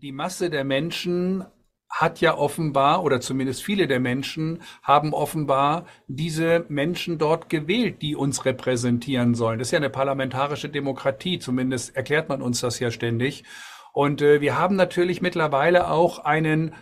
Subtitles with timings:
[0.00, 1.44] die Masse der Menschen
[1.90, 8.14] hat ja offenbar, oder zumindest viele der Menschen haben offenbar diese Menschen dort gewählt, die
[8.14, 9.58] uns repräsentieren sollen.
[9.58, 13.44] Das ist ja eine parlamentarische Demokratie, zumindest erklärt man uns das ja ständig.
[13.92, 16.74] Und äh, wir haben natürlich mittlerweile auch einen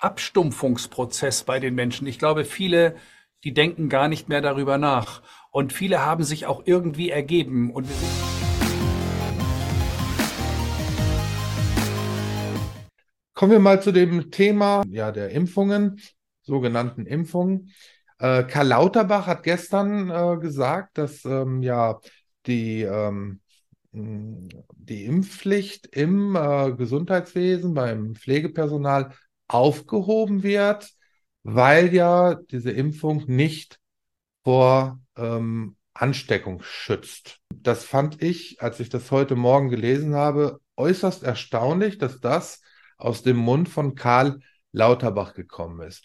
[0.00, 2.06] Abstumpfungsprozess bei den Menschen.
[2.06, 2.96] Ich glaube, viele,
[3.44, 5.22] die denken gar nicht mehr darüber nach.
[5.52, 7.70] Und viele haben sich auch irgendwie ergeben.
[7.70, 8.25] Und wir sind
[13.36, 16.00] Kommen wir mal zu dem Thema ja, der Impfungen,
[16.40, 17.70] sogenannten Impfungen.
[18.18, 22.00] Äh, Karl Lauterbach hat gestern äh, gesagt, dass ähm, ja
[22.46, 23.40] die, ähm,
[23.92, 29.12] die Impfpflicht im äh, Gesundheitswesen, beim Pflegepersonal
[29.48, 30.88] aufgehoben wird,
[31.42, 33.78] weil ja diese Impfung nicht
[34.44, 37.40] vor ähm, Ansteckung schützt.
[37.54, 42.62] Das fand ich, als ich das heute Morgen gelesen habe, äußerst erstaunlich, dass das
[42.98, 44.40] aus dem Mund von Karl
[44.72, 46.04] Lauterbach gekommen ist.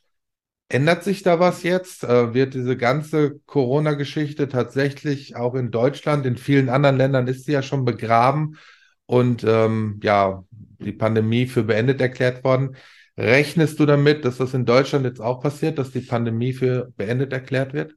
[0.69, 2.03] Ändert sich da was jetzt?
[2.05, 7.51] Äh, wird diese ganze Corona-Geschichte tatsächlich auch in Deutschland, in vielen anderen Ländern ist sie
[7.51, 8.57] ja schon begraben
[9.05, 12.77] und ähm, ja, die Pandemie für beendet erklärt worden.
[13.17, 17.33] Rechnest du damit, dass das in Deutschland jetzt auch passiert, dass die Pandemie für beendet
[17.33, 17.95] erklärt wird?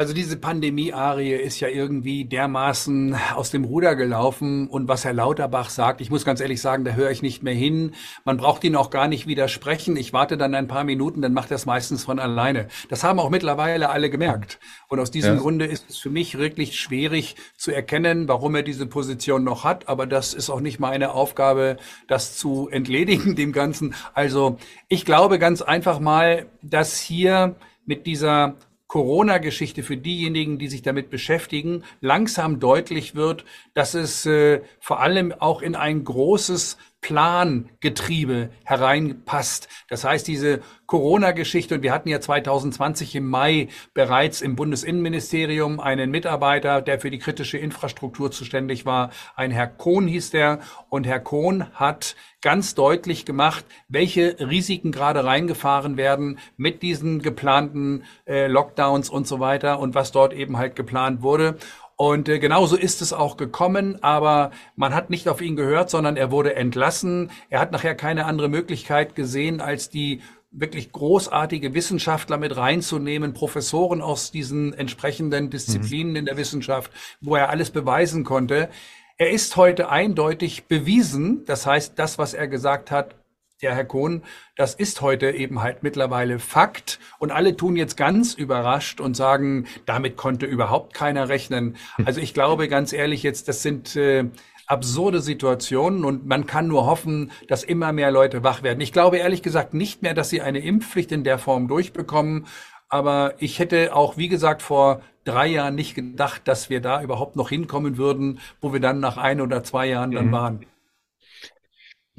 [0.00, 4.66] Also diese Pandemie-Arie ist ja irgendwie dermaßen aus dem Ruder gelaufen.
[4.66, 7.52] Und was Herr Lauterbach sagt, ich muss ganz ehrlich sagen, da höre ich nicht mehr
[7.52, 7.92] hin.
[8.24, 9.98] Man braucht ihn auch gar nicht widersprechen.
[9.98, 12.68] Ich warte dann ein paar Minuten, dann macht er es meistens von alleine.
[12.88, 14.58] Das haben auch mittlerweile alle gemerkt.
[14.88, 15.40] Und aus diesem ja.
[15.42, 19.86] Grunde ist es für mich wirklich schwierig zu erkennen, warum er diese Position noch hat.
[19.86, 21.76] Aber das ist auch nicht meine Aufgabe,
[22.08, 23.94] das zu entledigen, dem Ganzen.
[24.14, 24.56] Also
[24.88, 27.54] ich glaube ganz einfach mal, dass hier
[27.84, 28.54] mit dieser
[28.90, 35.32] Corona-Geschichte für diejenigen, die sich damit beschäftigen, langsam deutlich wird, dass es äh, vor allem
[35.32, 39.68] auch in ein großes Plangetriebe hereinpasst.
[39.88, 46.10] Das heißt, diese Corona-Geschichte, und wir hatten ja 2020 im Mai bereits im Bundesinnenministerium einen
[46.10, 49.10] Mitarbeiter, der für die kritische Infrastruktur zuständig war.
[49.34, 50.60] Ein Herr Kohn hieß der.
[50.88, 58.04] Und Herr Kohn hat ganz deutlich gemacht, welche Risiken gerade reingefahren werden mit diesen geplanten
[58.26, 61.56] äh, Lockdowns und so weiter und was dort eben halt geplant wurde.
[62.00, 66.16] Und äh, genauso ist es auch gekommen, aber man hat nicht auf ihn gehört, sondern
[66.16, 67.30] er wurde entlassen.
[67.50, 74.00] Er hat nachher keine andere Möglichkeit gesehen, als die wirklich großartige Wissenschaftler mit reinzunehmen, Professoren
[74.00, 76.16] aus diesen entsprechenden Disziplinen mhm.
[76.16, 76.90] in der Wissenschaft,
[77.20, 78.70] wo er alles beweisen konnte.
[79.18, 81.44] Er ist heute eindeutig bewiesen.
[81.44, 83.19] Das heißt, das, was er gesagt hat,
[83.60, 84.22] ja, Herr Kohn,
[84.56, 89.66] das ist heute eben halt mittlerweile Fakt und alle tun jetzt ganz überrascht und sagen,
[89.86, 91.76] damit konnte überhaupt keiner rechnen.
[92.04, 94.24] Also ich glaube ganz ehrlich jetzt, das sind äh,
[94.66, 98.80] absurde Situationen und man kann nur hoffen, dass immer mehr Leute wach werden.
[98.80, 102.46] Ich glaube ehrlich gesagt nicht mehr, dass sie eine Impfpflicht in der Form durchbekommen.
[102.88, 107.36] Aber ich hätte auch, wie gesagt, vor drei Jahren nicht gedacht, dass wir da überhaupt
[107.36, 110.32] noch hinkommen würden, wo wir dann nach ein oder zwei Jahren dann mhm.
[110.32, 110.66] waren.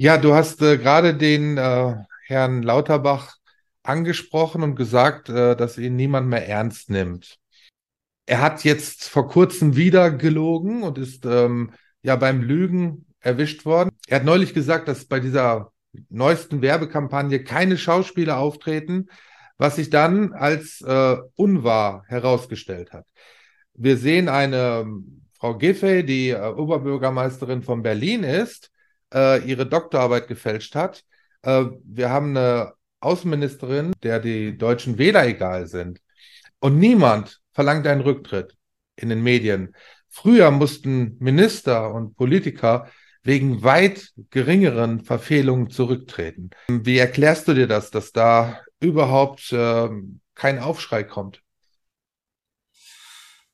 [0.02, 1.94] Ja, du hast äh, gerade den äh,
[2.26, 3.36] Herrn Lauterbach
[3.84, 7.38] angesprochen und gesagt, äh, dass ihn niemand mehr ernst nimmt.
[8.26, 11.70] Er hat jetzt vor kurzem wieder gelogen und ist ähm,
[12.02, 13.90] ja beim Lügen erwischt worden.
[14.08, 15.70] Er hat neulich gesagt, dass bei dieser
[16.08, 19.06] neuesten Werbekampagne keine Schauspieler auftreten,
[19.56, 23.06] was sich dann als äh, unwahr herausgestellt hat.
[23.74, 28.72] Wir sehen eine ähm, Frau Giffey, die äh, Oberbürgermeisterin von Berlin ist,
[29.12, 31.04] äh, ihre Doktorarbeit gefälscht hat.
[31.42, 36.00] Äh, wir haben eine Außenministerin, der die deutschen Wähler egal sind.
[36.60, 38.56] Und niemand verlangt einen Rücktritt
[38.96, 39.74] in den Medien.
[40.08, 42.88] Früher mussten Minister und Politiker
[43.22, 46.50] wegen weit geringeren Verfehlungen zurücktreten.
[46.68, 49.88] Wie erklärst du dir das, dass da überhaupt äh,
[50.34, 51.42] kein Aufschrei kommt?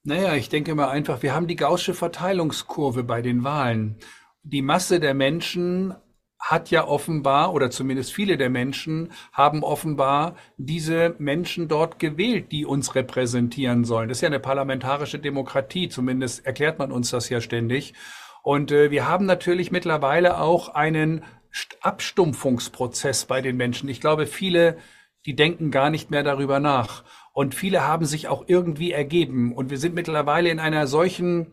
[0.05, 3.99] Naja, ich denke mal einfach, wir haben die gaußsche Verteilungskurve bei den Wahlen
[4.43, 5.95] die Masse der Menschen
[6.39, 12.65] hat ja offenbar, oder zumindest viele der Menschen haben offenbar diese Menschen dort gewählt, die
[12.65, 14.09] uns repräsentieren sollen.
[14.09, 17.95] Das ist ja eine parlamentarische Demokratie, zumindest erklärt man uns das ja ständig.
[18.43, 21.25] Und äh, wir haben natürlich mittlerweile auch einen
[21.81, 23.89] Abstumpfungsprozess bei den Menschen.
[23.89, 24.79] Ich glaube, viele,
[25.27, 27.05] die denken gar nicht mehr darüber nach.
[27.33, 29.53] Und viele haben sich auch irgendwie ergeben.
[29.53, 31.53] Und wir sind mittlerweile in einer solchen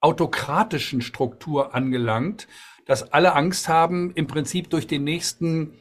[0.00, 2.48] autokratischen Struktur angelangt,
[2.86, 5.74] dass alle Angst haben, im Prinzip durch den nächsten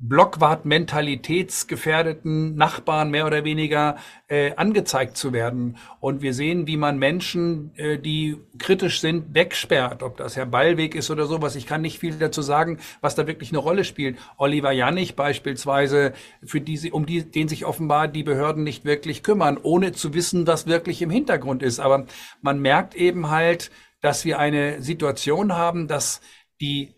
[0.00, 3.96] Blockwart-mentalitätsgefährdeten Nachbarn mehr oder weniger
[4.28, 5.76] äh, angezeigt zu werden.
[6.00, 10.02] Und wir sehen, wie man Menschen, äh, die kritisch sind, wegsperrt.
[10.02, 11.54] Ob das Herr Ballweg ist oder sowas.
[11.54, 14.16] Ich kann nicht viel dazu sagen, was da wirklich eine Rolle spielt.
[14.38, 19.58] Oliver Jannig beispielsweise, für die, um die, den sich offenbar die Behörden nicht wirklich kümmern,
[19.62, 21.78] ohne zu wissen, was wirklich im Hintergrund ist.
[21.78, 22.06] Aber
[22.40, 23.70] man merkt eben halt,
[24.00, 26.22] dass wir eine Situation haben, dass
[26.60, 26.94] die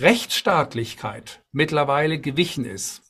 [0.00, 3.02] Rechtsstaatlichkeit mittlerweile gewichen ist,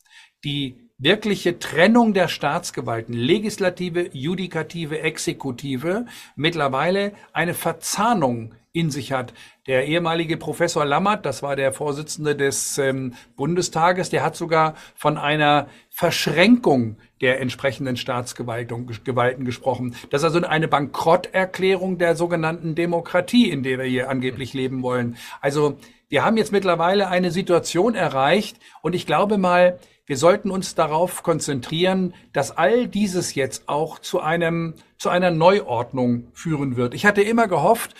[0.45, 6.07] die wirkliche Trennung der Staatsgewalten, Legislative, Judikative, Exekutive,
[6.37, 9.33] mittlerweile eine Verzahnung in sich hat.
[9.67, 15.19] Der ehemalige Professor Lammert, das war der Vorsitzende des ähm, Bundestages, der hat sogar von
[15.19, 19.97] einer Verschränkung der entsprechenden Staatsgewalten gesprochen.
[20.11, 25.17] Das ist also eine Bankrotterklärung der sogenannten Demokratie, in der wir hier angeblich leben wollen.
[25.41, 25.79] Also
[26.11, 31.23] wir haben jetzt mittlerweile eine Situation erreicht und ich glaube mal, wir sollten uns darauf
[31.23, 36.95] konzentrieren, dass all dieses jetzt auch zu einem, zu einer Neuordnung führen wird.
[36.95, 37.95] Ich hatte immer gehofft,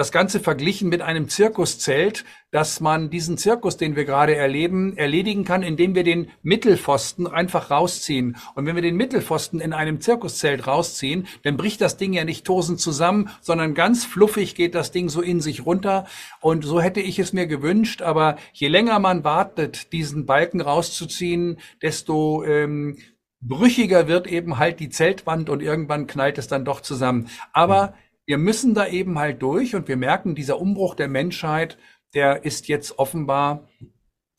[0.00, 5.44] das Ganze verglichen mit einem Zirkuszelt, dass man diesen Zirkus, den wir gerade erleben, erledigen
[5.44, 8.38] kann, indem wir den Mittelpfosten einfach rausziehen.
[8.54, 12.46] Und wenn wir den Mittelpfosten in einem Zirkuszelt rausziehen, dann bricht das Ding ja nicht
[12.46, 16.06] tosend zusammen, sondern ganz fluffig geht das Ding so in sich runter.
[16.40, 18.00] Und so hätte ich es mir gewünscht.
[18.00, 22.96] Aber je länger man wartet, diesen Balken rauszuziehen, desto ähm,
[23.42, 27.28] brüchiger wird eben halt die Zeltwand und irgendwann knallt es dann doch zusammen.
[27.52, 31.76] Aber mhm wir müssen da eben halt durch und wir merken, dieser Umbruch der Menschheit,
[32.14, 33.68] der ist jetzt offenbar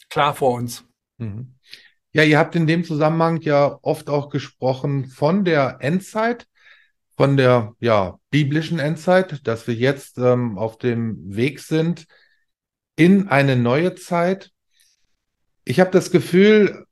[0.10, 0.86] klar vor uns.
[1.18, 1.56] Mhm.
[2.14, 6.48] Ja, ihr habt in dem Zusammenhang ja oft auch gesprochen von der Endzeit,
[7.18, 12.06] von der ja, biblischen Endzeit, dass wir jetzt ähm, auf dem Weg sind
[12.96, 14.52] in eine neue Zeit.
[15.66, 16.86] Ich habe das Gefühl,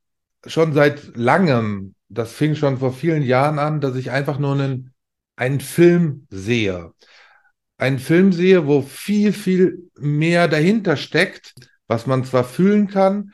[0.44, 4.92] schon seit langem, das fing schon vor vielen Jahren an, dass ich einfach nur einen
[5.40, 6.92] einen Film sehe.
[7.78, 11.54] Einen Film sehe, wo viel, viel mehr dahinter steckt,
[11.86, 13.32] was man zwar fühlen kann,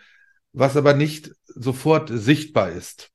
[0.52, 3.10] was aber nicht sofort sichtbar ist.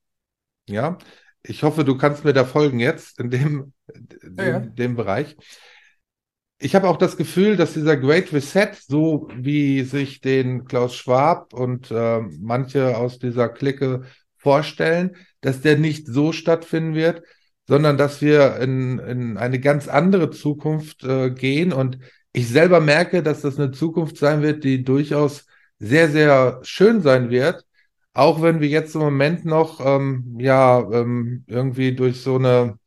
[0.68, 0.98] Ja,
[1.42, 3.72] ich hoffe, du kannst mir da folgen jetzt in dem,
[4.36, 4.58] ja, ja.
[4.60, 5.36] dem Bereich.
[6.58, 11.54] Ich habe auch das Gefühl, dass dieser Great Reset, so wie sich den Klaus Schwab
[11.54, 14.02] und äh, manche aus dieser Clique
[14.36, 17.22] vorstellen, dass der nicht so stattfinden wird,
[17.72, 21.72] sondern dass wir in, in eine ganz andere Zukunft äh, gehen.
[21.72, 21.98] Und
[22.34, 25.46] ich selber merke, dass das eine Zukunft sein wird, die durchaus
[25.78, 27.64] sehr, sehr schön sein wird.
[28.12, 32.78] Auch wenn wir jetzt im Moment noch ähm, ja ähm, irgendwie durch so eine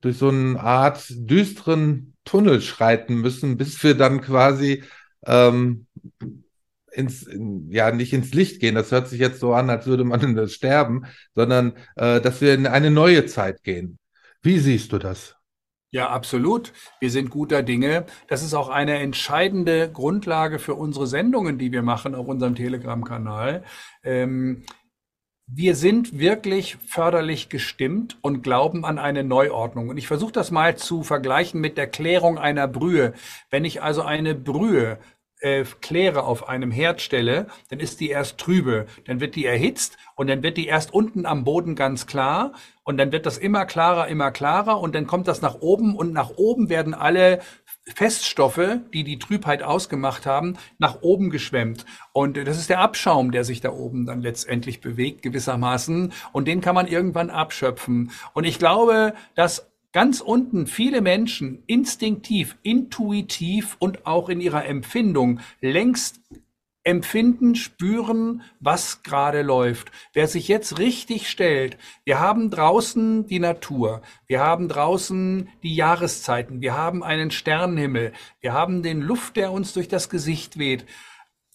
[0.00, 4.84] durch so eine Art düsteren Tunnel schreiten müssen, bis wir dann quasi
[5.26, 5.86] ähm,
[6.98, 8.74] ins, in, ja, nicht ins Licht gehen.
[8.74, 12.66] Das hört sich jetzt so an, als würde man sterben, sondern äh, dass wir in
[12.66, 13.98] eine neue Zeit gehen.
[14.42, 15.36] Wie siehst du das?
[15.90, 16.74] Ja, absolut.
[17.00, 18.04] Wir sind guter Dinge.
[18.26, 23.64] Das ist auch eine entscheidende Grundlage für unsere Sendungen, die wir machen auf unserem Telegram-Kanal.
[24.04, 24.64] Ähm,
[25.46, 29.88] wir sind wirklich förderlich gestimmt und glauben an eine Neuordnung.
[29.88, 33.14] Und ich versuche das mal zu vergleichen mit der Klärung einer Brühe.
[33.48, 34.98] Wenn ich also eine Brühe
[35.40, 39.96] äh, Kläre auf einem Herd stelle, dann ist die erst trübe, dann wird die erhitzt
[40.14, 42.52] und dann wird die erst unten am Boden ganz klar
[42.84, 46.12] und dann wird das immer klarer, immer klarer und dann kommt das nach oben und
[46.12, 47.40] nach oben werden alle
[47.94, 51.84] Feststoffe, die die Trübheit ausgemacht haben, nach oben geschwemmt.
[52.12, 56.12] Und das ist der Abschaum, der sich da oben dann letztendlich bewegt gewissermaßen.
[56.32, 58.10] Und den kann man irgendwann abschöpfen.
[58.34, 65.40] Und ich glaube, dass ganz unten viele Menschen instinktiv, intuitiv und auch in ihrer Empfindung
[65.60, 66.20] längst
[66.88, 69.92] empfinden, spüren, was gerade läuft.
[70.14, 76.62] Wer sich jetzt richtig stellt, wir haben draußen die Natur, wir haben draußen die Jahreszeiten,
[76.62, 80.86] wir haben einen Sternenhimmel, wir haben den Luft, der uns durch das Gesicht weht.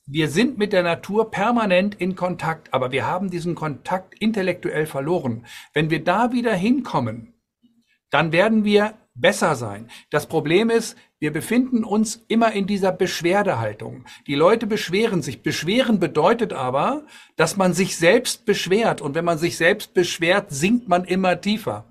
[0.05, 5.47] Wir sind mit der Natur permanent in Kontakt, aber wir haben diesen Kontakt intellektuell verloren.
[5.73, 7.32] Wenn wir da wieder hinkommen,
[8.13, 9.89] dann werden wir besser sein.
[10.09, 14.05] Das Problem ist, wir befinden uns immer in dieser Beschwerdehaltung.
[14.27, 15.41] Die Leute beschweren sich.
[15.41, 17.05] Beschweren bedeutet aber,
[17.35, 19.01] dass man sich selbst beschwert.
[19.01, 21.85] Und wenn man sich selbst beschwert, sinkt man immer tiefer.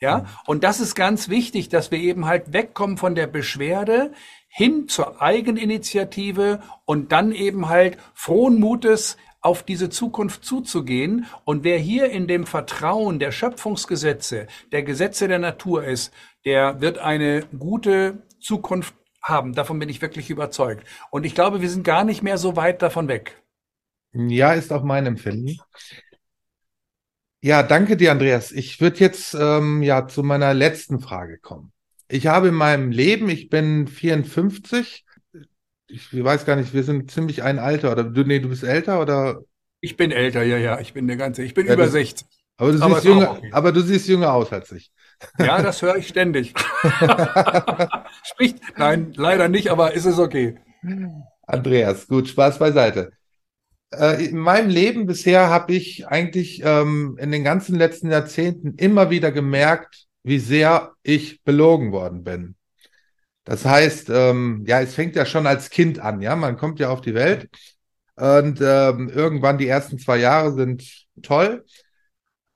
[0.00, 4.12] Ja, und das ist ganz wichtig, dass wir eben halt wegkommen von der Beschwerde
[4.48, 11.26] hin zur Eigeninitiative und dann eben halt frohen Mutes auf diese Zukunft zuzugehen.
[11.44, 16.12] Und wer hier in dem Vertrauen der Schöpfungsgesetze, der Gesetze der Natur ist,
[16.44, 19.52] der wird eine gute Zukunft haben.
[19.52, 20.84] Davon bin ich wirklich überzeugt.
[21.12, 23.40] Und ich glaube, wir sind gar nicht mehr so weit davon weg.
[24.12, 25.58] Ja, ist auch mein Empfinden.
[27.40, 28.50] Ja, danke dir, Andreas.
[28.50, 31.72] Ich würde jetzt ähm, ja zu meiner letzten Frage kommen.
[32.08, 35.05] Ich habe in meinem Leben, ich bin 54,
[35.88, 39.00] ich weiß gar nicht, wir sind ziemlich ein Alter, oder du, nee, du bist älter
[39.00, 39.40] oder?
[39.80, 42.26] Ich bin älter, ja, ja, ich bin der ganze, ich bin ja, über das, 60.
[42.58, 43.50] Aber du, aber siehst jünger, okay.
[43.52, 44.90] aber du siehst jünger aus als ich.
[45.38, 46.54] Ja, das höre ich ständig.
[48.22, 50.58] Spricht, nein, leider nicht, aber ist es okay.
[51.46, 53.12] Andreas, gut, Spaß beiseite.
[53.92, 59.10] Äh, in meinem Leben bisher habe ich eigentlich ähm, in den ganzen letzten Jahrzehnten immer
[59.10, 62.56] wieder gemerkt, wie sehr ich belogen worden bin.
[63.46, 66.90] Das heißt, ähm, ja, es fängt ja schon als Kind an, ja, man kommt ja
[66.90, 67.48] auf die Welt.
[68.16, 71.64] Und ähm, irgendwann die ersten zwei Jahre sind toll.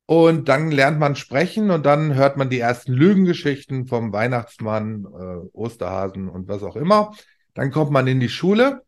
[0.06, 5.48] Und dann lernt man sprechen und dann hört man die ersten Lügengeschichten vom Weihnachtsmann, äh,
[5.52, 7.12] Osterhasen und was auch immer.
[7.54, 8.82] Dann kommt man in die Schule,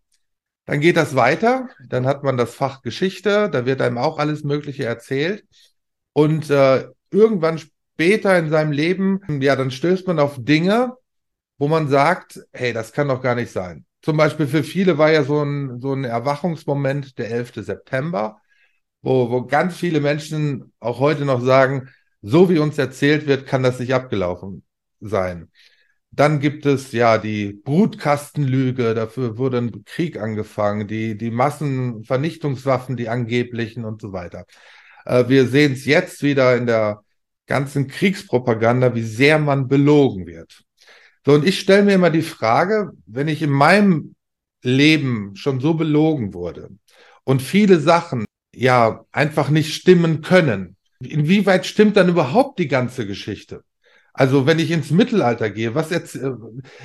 [0.67, 4.43] dann geht das weiter, dann hat man das Fach Geschichte, da wird einem auch alles
[4.43, 5.45] Mögliche erzählt.
[6.13, 10.97] Und äh, irgendwann später in seinem Leben, ja, dann stößt man auf Dinge,
[11.63, 13.87] wo man sagt, hey, das kann doch gar nicht sein.
[14.01, 17.53] Zum Beispiel für viele war ja so ein, so ein Erwachungsmoment der 11.
[17.65, 18.41] September,
[19.01, 21.89] wo, wo ganz viele Menschen auch heute noch sagen,
[22.21, 24.65] so wie uns erzählt wird, kann das nicht abgelaufen
[24.99, 25.53] sein.
[26.11, 33.09] Dann gibt es ja die Brutkastenlüge, dafür wurde ein Krieg angefangen, die, die Massenvernichtungswaffen, die
[33.09, 34.47] angeblichen und so weiter.
[35.05, 37.05] Äh, wir sehen es jetzt wieder in der
[37.47, 40.65] ganzen Kriegspropaganda, wie sehr man belogen wird.
[41.25, 44.15] So, und ich stelle mir immer die Frage, wenn ich in meinem
[44.63, 46.71] Leben schon so belogen wurde
[47.25, 48.25] und viele Sachen
[48.55, 53.63] ja einfach nicht stimmen können, inwieweit stimmt dann überhaupt die ganze Geschichte?
[54.13, 56.19] Also wenn ich ins Mittelalter gehe, was jetzt,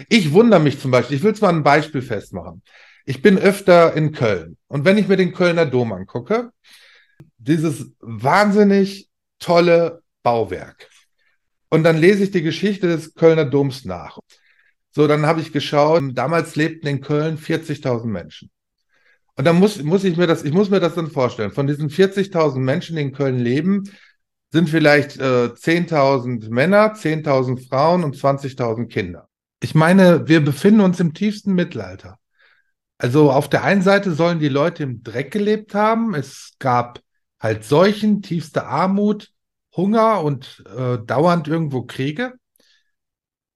[0.08, 2.62] ich wundere mich zum Beispiel, ich will es mal ein Beispiel festmachen.
[3.06, 6.52] Ich bin öfter in Köln und wenn ich mir den Kölner Dom angucke,
[7.38, 10.90] dieses wahnsinnig tolle Bauwerk.
[11.70, 14.20] Und dann lese ich die Geschichte des Kölner Doms nach.
[14.92, 18.50] So, dann habe ich geschaut, damals lebten in Köln 40.000 Menschen.
[19.36, 21.52] Und dann muss, muss ich mir das, ich muss mir das dann vorstellen.
[21.52, 23.84] Von diesen 40.000 Menschen, die in Köln leben,
[24.52, 29.28] sind vielleicht äh, 10.000 Männer, 10.000 Frauen und 20.000 Kinder.
[29.62, 32.18] Ich meine, wir befinden uns im tiefsten Mittelalter.
[32.98, 36.16] Also auf der einen Seite sollen die Leute im Dreck gelebt haben.
[36.16, 37.02] Es gab
[37.40, 39.32] halt Seuchen, tiefste Armut,
[39.78, 42.34] Hunger und äh, dauernd irgendwo Kriege.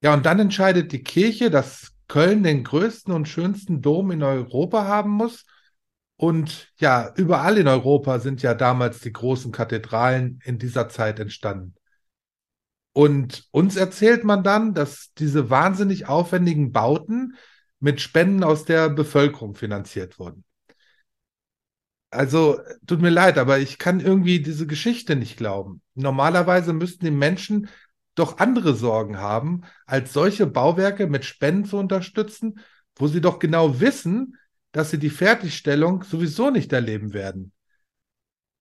[0.02, 4.84] Ja, und dann entscheidet die Kirche, dass Köln den größten und schönsten Dom in Europa
[4.84, 5.44] haben muss.
[6.16, 11.74] Und ja, überall in Europa sind ja damals die großen Kathedralen in dieser Zeit entstanden.
[12.92, 17.34] Und uns erzählt man dann, dass diese wahnsinnig aufwendigen Bauten
[17.80, 20.44] mit Spenden aus der Bevölkerung finanziert wurden.
[22.12, 25.80] Also, tut mir leid, aber ich kann irgendwie diese Geschichte nicht glauben.
[25.94, 27.70] Normalerweise müssten die Menschen
[28.14, 32.60] doch andere Sorgen haben, als solche Bauwerke mit Spenden zu unterstützen,
[32.96, 34.36] wo sie doch genau wissen,
[34.72, 37.52] dass sie die Fertigstellung sowieso nicht erleben werden.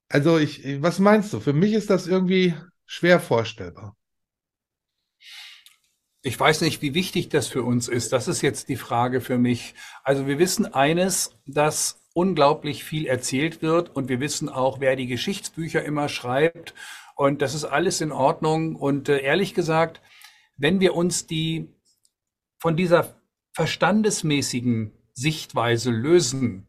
[0.07, 1.41] Also, ich, was meinst du?
[1.41, 2.55] Für mich ist das irgendwie
[2.85, 3.97] schwer vorstellbar.
[6.21, 8.13] Ich weiß nicht, wie wichtig das für uns ist.
[8.13, 9.73] Das ist jetzt die Frage für mich.
[10.03, 15.07] Also wir wissen eines, dass unglaublich viel erzählt wird und wir wissen auch, wer die
[15.07, 16.73] Geschichtsbücher immer schreibt
[17.15, 20.01] und das ist alles in Ordnung und äh, ehrlich gesagt,
[20.57, 21.69] wenn wir uns die
[22.59, 23.15] von dieser
[23.53, 26.67] verstandesmäßigen Sichtweise lösen,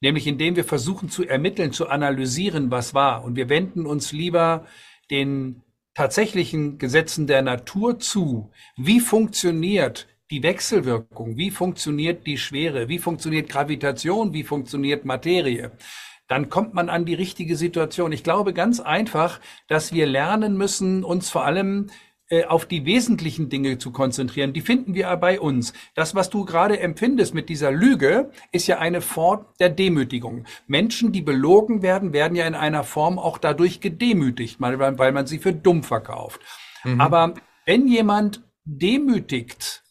[0.00, 4.66] nämlich indem wir versuchen zu ermitteln, zu analysieren, was war und wir wenden uns lieber
[5.10, 5.62] den
[5.94, 8.50] tatsächlichen Gesetzen der Natur zu.
[8.76, 15.72] Wie funktioniert die Wechselwirkung, wie funktioniert die Schwere, wie funktioniert Gravitation, wie funktioniert Materie,
[16.28, 18.12] dann kommt man an die richtige Situation.
[18.12, 21.90] Ich glaube ganz einfach, dass wir lernen müssen, uns vor allem
[22.30, 24.54] äh, auf die wesentlichen Dinge zu konzentrieren.
[24.54, 25.74] Die finden wir bei uns.
[25.94, 30.46] Das, was du gerade empfindest mit dieser Lüge, ist ja eine Form der Demütigung.
[30.66, 35.38] Menschen, die belogen werden, werden ja in einer Form auch dadurch gedemütigt, weil man sie
[35.38, 36.40] für dumm verkauft.
[36.82, 37.00] Mhm.
[37.02, 37.34] Aber
[37.66, 39.83] wenn jemand demütigt,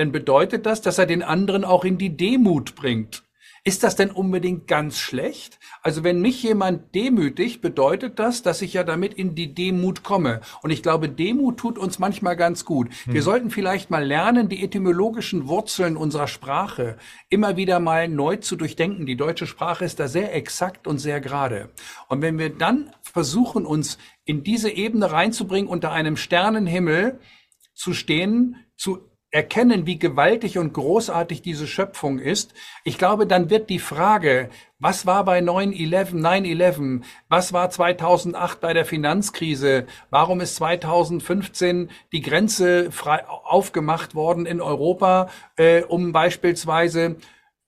[0.00, 3.22] dann bedeutet das, dass er den anderen auch in die Demut bringt.
[3.64, 5.58] Ist das denn unbedingt ganz schlecht?
[5.82, 10.40] Also wenn mich jemand demütigt, bedeutet das, dass ich ja damit in die Demut komme.
[10.62, 12.88] Und ich glaube, Demut tut uns manchmal ganz gut.
[13.04, 13.12] Hm.
[13.12, 16.96] Wir sollten vielleicht mal lernen, die etymologischen Wurzeln unserer Sprache
[17.28, 19.04] immer wieder mal neu zu durchdenken.
[19.04, 21.68] Die deutsche Sprache ist da sehr exakt und sehr gerade.
[22.08, 27.20] Und wenn wir dann versuchen, uns in diese Ebene reinzubringen, unter einem Sternenhimmel
[27.74, 32.52] zu stehen, zu erkennen, wie gewaltig und großartig diese Schöpfung ist,
[32.84, 38.72] ich glaube, dann wird die Frage, was war bei 9-11, 9-11, was war 2008 bei
[38.72, 47.16] der Finanzkrise, warum ist 2015 die Grenze frei aufgemacht worden in Europa, äh, um beispielsweise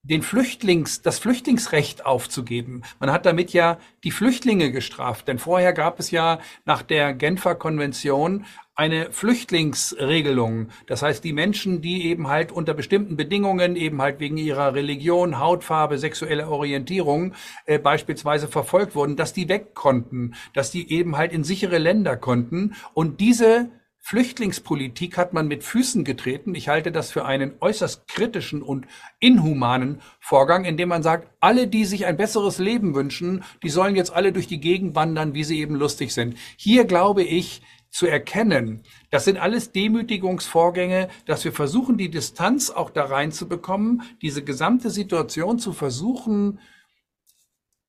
[0.05, 2.83] den Flüchtlings, das Flüchtlingsrecht aufzugeben.
[2.99, 7.55] Man hat damit ja die Flüchtlinge gestraft, denn vorher gab es ja nach der Genfer
[7.55, 8.45] Konvention
[8.75, 10.71] eine Flüchtlingsregelung.
[10.89, 15.39] Das heißt, die Menschen, die eben halt unter bestimmten Bedingungen, eben halt wegen ihrer Religion,
[15.39, 17.35] Hautfarbe, sexuelle Orientierung
[17.67, 22.17] äh, beispielsweise verfolgt wurden, dass die weg konnten, dass die eben halt in sichere Länder
[22.17, 22.75] konnten.
[22.95, 23.71] Und diese
[24.05, 26.57] Flüchtlingspolitik hat man mit Füßen getreten.
[26.57, 28.87] Ich halte das für einen äußerst kritischen und
[29.21, 34.13] inhumanen Vorgang, indem man sagt, alle, die sich ein besseres Leben wünschen, die sollen jetzt
[34.13, 36.37] alle durch die Gegend wandern, wie sie eben lustig sind.
[36.57, 42.91] Hier glaube ich, zu erkennen, das sind alles Demütigungsvorgänge, dass wir versuchen, die Distanz auch
[42.91, 46.59] da reinzubekommen, diese gesamte Situation zu versuchen,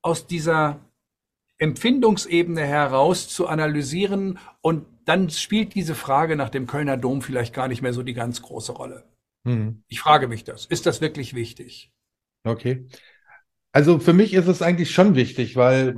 [0.01, 0.81] aus dieser
[1.57, 7.67] Empfindungsebene heraus zu analysieren und dann spielt diese Frage nach dem Kölner Dom vielleicht gar
[7.67, 9.03] nicht mehr so die ganz große Rolle.
[9.43, 9.83] Mhm.
[9.87, 10.65] Ich frage mich das.
[10.65, 11.91] Ist das wirklich wichtig?
[12.43, 12.87] Okay.
[13.71, 15.97] Also für mich ist es eigentlich schon wichtig, weil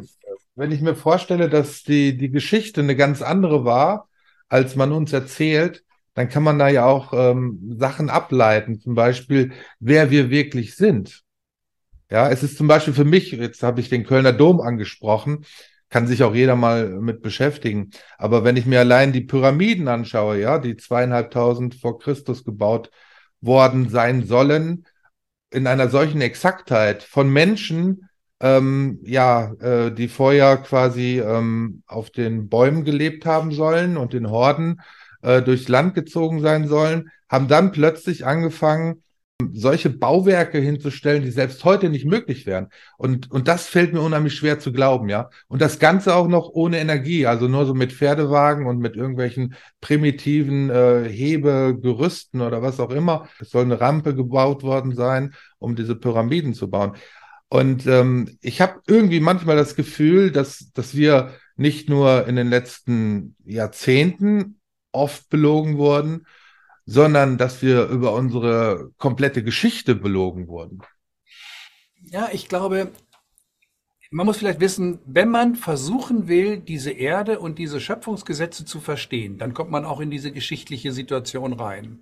[0.56, 4.08] wenn ich mir vorstelle, dass die, die Geschichte eine ganz andere war,
[4.48, 5.84] als man uns erzählt,
[6.14, 11.24] dann kann man da ja auch ähm, Sachen ableiten, zum Beispiel, wer wir wirklich sind.
[12.10, 15.46] Ja, es ist zum Beispiel für mich, jetzt habe ich den Kölner Dom angesprochen,
[15.90, 17.92] kann sich auch jeder mal mit beschäftigen.
[18.18, 22.90] Aber wenn ich mir allein die Pyramiden anschaue, ja, die zweieinhalbtausend vor Christus gebaut
[23.42, 24.86] worden sein sollen,
[25.52, 28.10] in einer solchen Exaktheit von Menschen,
[28.42, 34.30] ähm, ja, äh, die vorher quasi ähm, auf den Bäumen gelebt haben sollen und den
[34.30, 34.82] Horden
[35.22, 39.04] äh, durchs Land gezogen sein sollen, haben dann plötzlich angefangen,
[39.52, 42.70] solche Bauwerke hinzustellen, die selbst heute nicht möglich wären.
[42.98, 45.30] Und, und das fällt mir unheimlich schwer zu glauben, ja.
[45.48, 49.56] Und das Ganze auch noch ohne Energie, also nur so mit Pferdewagen und mit irgendwelchen
[49.82, 53.28] primitiven äh, Hebegerüsten oder was auch immer.
[53.40, 56.94] Es soll eine Rampe gebaut worden sein, um diese Pyramiden zu bauen.
[57.50, 62.50] Und ähm, ich habe irgendwie manchmal das Gefühl, dass, dass wir nicht nur in den
[62.50, 64.60] letzten Jahrzehnten
[64.92, 66.26] oft belogen wurden,
[66.86, 70.82] sondern dass wir über unsere komplette Geschichte belogen wurden.
[72.02, 72.92] Ja, ich glaube,
[74.12, 79.38] man muss vielleicht wissen, wenn man versuchen will, diese Erde und diese Schöpfungsgesetze zu verstehen,
[79.38, 82.02] dann kommt man auch in diese geschichtliche Situation rein.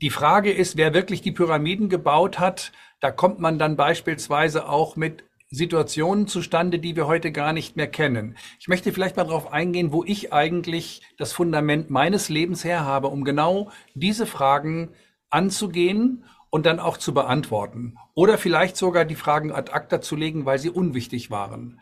[0.00, 2.72] Die Frage ist, wer wirklich die Pyramiden gebaut hat.
[3.00, 7.86] Da kommt man dann beispielsweise auch mit Situationen zustande, die wir heute gar nicht mehr
[7.86, 8.36] kennen.
[8.60, 13.08] Ich möchte vielleicht mal darauf eingehen, wo ich eigentlich das Fundament meines Lebens her habe,
[13.08, 14.90] um genau diese Fragen
[15.30, 17.96] anzugehen und dann auch zu beantworten.
[18.14, 21.80] Oder vielleicht sogar die Fragen ad acta zu legen, weil sie unwichtig waren.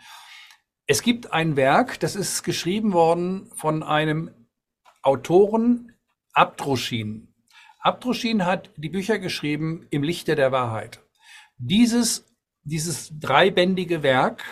[0.87, 4.31] Es gibt ein Werk, das ist geschrieben worden von einem
[5.03, 5.93] Autoren,
[6.33, 7.35] Abdruschin.
[7.81, 11.01] Abdruschin hat die Bücher geschrieben im Lichte der Wahrheit.
[11.59, 12.26] Dieses
[12.67, 14.43] dieses dreibändige Werk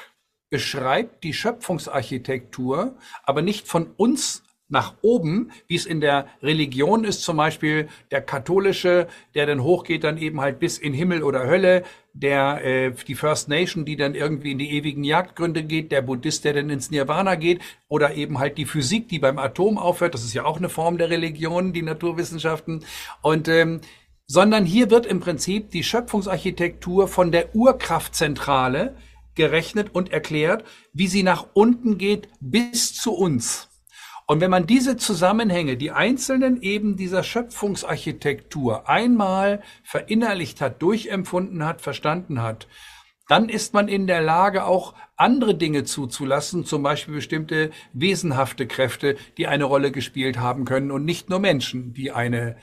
[0.50, 7.22] beschreibt die Schöpfungsarchitektur, aber nicht von uns nach oben, wie es in der Religion ist,
[7.22, 11.82] zum Beispiel der katholische, der dann hochgeht, dann eben halt bis in Himmel oder Hölle,
[12.12, 16.44] der äh, die First Nation, die dann irgendwie in die ewigen Jagdgründe geht, der Buddhist,
[16.44, 20.14] der dann ins Nirvana geht, oder eben halt die Physik, die beim Atom aufhört.
[20.14, 22.84] Das ist ja auch eine Form der Religion, die Naturwissenschaften.
[23.20, 23.80] Und ähm,
[24.26, 28.96] sondern hier wird im Prinzip die Schöpfungsarchitektur von der Urkraftzentrale
[29.34, 33.68] gerechnet und erklärt, wie sie nach unten geht bis zu uns.
[34.26, 41.82] Und wenn man diese Zusammenhänge, die einzelnen eben dieser Schöpfungsarchitektur einmal verinnerlicht hat, durchempfunden hat,
[41.82, 42.66] verstanden hat,
[43.28, 49.16] dann ist man in der Lage, auch andere Dinge zuzulassen, zum Beispiel bestimmte wesenhafte Kräfte,
[49.36, 52.56] die eine Rolle gespielt haben können und nicht nur Menschen, die eine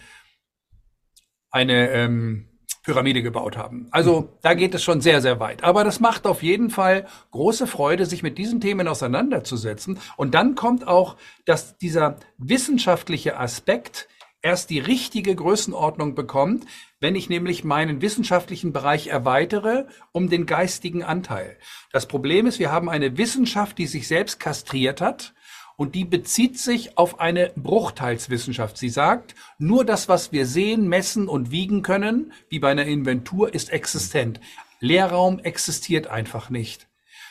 [1.51, 2.47] eine ähm,
[2.83, 3.87] Pyramide gebaut haben.
[3.91, 5.63] Also da geht es schon sehr, sehr weit.
[5.63, 9.99] Aber das macht auf jeden Fall große Freude, sich mit diesen Themen auseinanderzusetzen.
[10.17, 14.07] Und dann kommt auch, dass dieser wissenschaftliche Aspekt
[14.41, 16.65] erst die richtige Größenordnung bekommt,
[16.99, 21.57] wenn ich nämlich meinen wissenschaftlichen Bereich erweitere um den geistigen Anteil.
[21.91, 25.35] Das Problem ist, wir haben eine Wissenschaft, die sich selbst kastriert hat
[25.81, 28.77] und die bezieht sich auf eine Bruchteilswissenschaft.
[28.77, 33.51] Sie sagt, nur das, was wir sehen, messen und wiegen können, wie bei einer Inventur,
[33.55, 34.39] ist existent.
[34.79, 36.87] Leerraum existiert einfach nicht.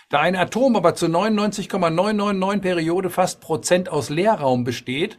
[0.08, 5.16] Da ein Atom aber zu 99,999 Periode fast Prozent aus Leerraum besteht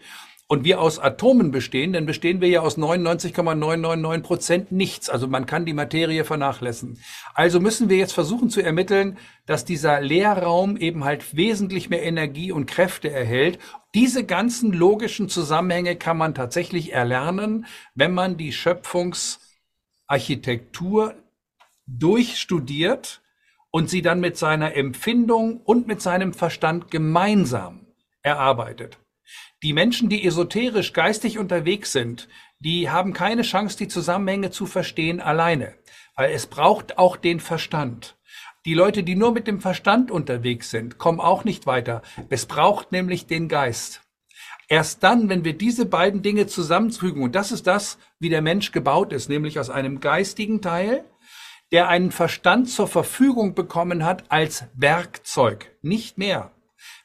[0.52, 5.10] und wir aus Atomen bestehen, dann bestehen wir ja aus 99,999 Prozent nichts.
[5.10, 7.00] Also man kann die Materie vernachlässigen.
[7.34, 12.52] Also müssen wir jetzt versuchen zu ermitteln, dass dieser Leerraum eben halt wesentlich mehr Energie
[12.52, 13.60] und Kräfte erhält.
[13.94, 21.16] Diese ganzen logischen Zusammenhänge kann man tatsächlich erlernen, wenn man die Schöpfungsarchitektur
[21.88, 23.22] durchstudiert
[23.70, 27.88] und sie dann mit seiner Empfindung und mit seinem Verstand gemeinsam
[28.22, 28.98] erarbeitet.
[29.64, 32.28] Die Menschen, die esoterisch geistig unterwegs sind,
[32.60, 35.76] die haben keine Chance, die Zusammenhänge zu verstehen alleine,
[36.16, 38.18] weil es braucht auch den Verstand.
[38.66, 42.04] Die Leute, die nur mit dem Verstand unterwegs sind, kommen auch nicht weiter.
[42.30, 44.02] Es braucht nämlich den Geist.
[44.68, 48.72] Erst dann, wenn wir diese beiden Dinge zusammenfügen, und das ist das, wie der Mensch
[48.72, 51.04] gebaut ist, nämlich aus einem geistigen Teil,
[51.72, 56.52] der einen Verstand zur Verfügung bekommen hat als Werkzeug, nicht mehr.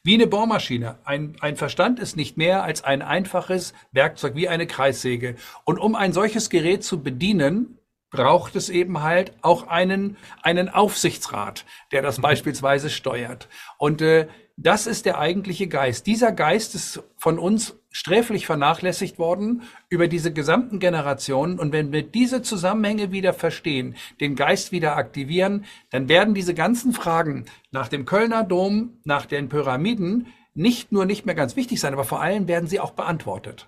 [0.06, 1.00] Wie eine Bohrmaschine.
[1.02, 5.34] Ein, ein Verstand ist nicht mehr als ein einfaches Werkzeug, wie eine Kreissäge.
[5.64, 11.64] Und um ein solches Gerät zu bedienen, braucht es eben halt auch einen, einen Aufsichtsrat,
[11.90, 13.48] der das beispielsweise steuert.
[13.78, 16.06] Und äh, das ist der eigentliche Geist.
[16.06, 21.58] Dieser Geist ist von uns sträflich vernachlässigt worden über diese gesamten Generationen.
[21.58, 26.92] Und wenn wir diese Zusammenhänge wieder verstehen, den Geist wieder aktivieren, dann werden diese ganzen
[26.92, 31.94] Fragen nach dem Kölner Dom, nach den Pyramiden nicht nur nicht mehr ganz wichtig sein,
[31.94, 33.66] aber vor allem werden sie auch beantwortet.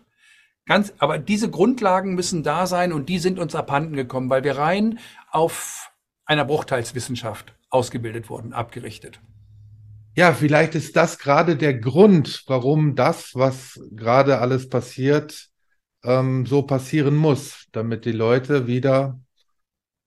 [0.66, 4.58] Ganz, aber diese Grundlagen müssen da sein und die sind uns abhanden gekommen, weil wir
[4.58, 4.98] rein
[5.30, 5.90] auf
[6.26, 9.20] einer Bruchteilswissenschaft ausgebildet wurden, abgerichtet.
[10.18, 15.48] Ja, vielleicht ist das gerade der Grund, warum das, was gerade alles passiert,
[16.02, 19.20] ähm, so passieren muss, damit die Leute wieder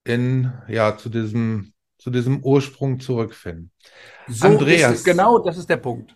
[0.04, 3.72] in, ja, zu diesem, zu diesem Ursprung zurückfinden.
[4.28, 4.96] So Andreas.
[4.96, 6.14] Ist, genau, das ist der Punkt.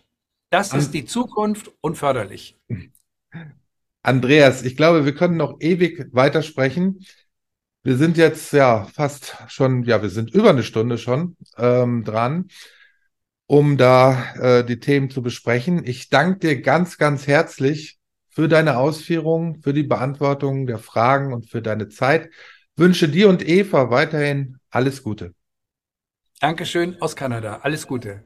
[0.50, 2.58] Das ist die Zukunft und förderlich.
[4.02, 7.00] Andreas, ich glaube, wir können noch ewig weitersprechen.
[7.82, 12.50] Wir sind jetzt ja fast schon, ja, wir sind über eine Stunde schon ähm, dran
[13.46, 15.84] um da äh, die Themen zu besprechen.
[15.84, 21.48] Ich danke dir ganz, ganz herzlich für deine Ausführungen, für die Beantwortung der Fragen und
[21.48, 22.30] für deine Zeit.
[22.76, 25.32] Wünsche dir und Eva weiterhin alles Gute.
[26.40, 27.60] Dankeschön aus Kanada.
[27.62, 28.22] Alles Gute.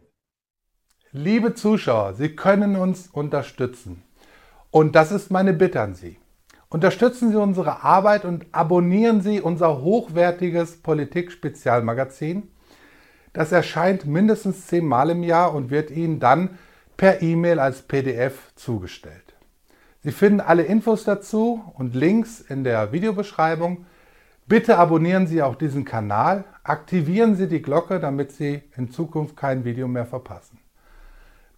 [1.13, 4.03] Liebe Zuschauer, Sie können uns unterstützen.
[4.71, 6.17] Und das ist meine Bitte an Sie.
[6.69, 12.50] Unterstützen Sie unsere Arbeit und abonnieren Sie unser hochwertiges Politik-Spezialmagazin
[13.33, 16.59] das erscheint mindestens zehnmal im Jahr und wird Ihnen dann
[16.97, 19.35] per E-Mail als PDF zugestellt.
[20.03, 23.85] Sie finden alle Infos dazu und Links in der Videobeschreibung.
[24.47, 29.65] Bitte abonnieren Sie auch diesen Kanal, aktivieren Sie die Glocke, damit Sie in Zukunft kein
[29.65, 30.59] Video mehr verpassen.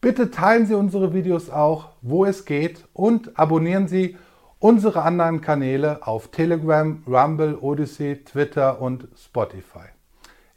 [0.00, 4.16] Bitte teilen Sie unsere Videos auch, wo es geht und abonnieren Sie
[4.58, 9.91] unsere anderen Kanäle auf Telegram, Rumble, Odyssey, Twitter und Spotify.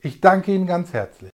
[0.06, 1.32] Ich danke Ihnen ganz herzlich.